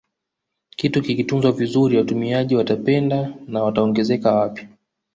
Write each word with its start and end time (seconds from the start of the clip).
Kitu 0.77 0.99
kikitunzwa 1.01 1.51
vizuri 1.51 1.97
watumiaji 1.97 2.55
watapenda 2.55 3.33
na 3.47 3.63
wataongezeka 3.63 4.35
wapya 4.35 4.67